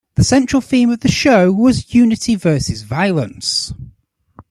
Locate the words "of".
0.89-1.01